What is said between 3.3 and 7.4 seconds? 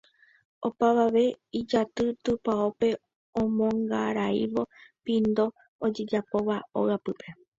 omongaraívo pindo ojejapóva ogapýpe